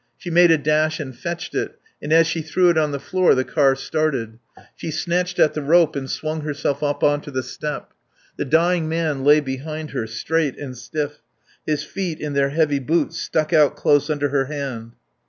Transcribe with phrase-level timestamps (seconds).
[0.17, 3.35] She made a dash and fetched it, and as she threw it on the floor
[3.35, 4.39] the car started.
[4.75, 7.93] She snatched at the rope and swung herself up on to the step.
[8.35, 11.21] The dying man lay behind her, straight and stiff;
[11.67, 14.93] his feet in their heavy boots stuck out close under her hand.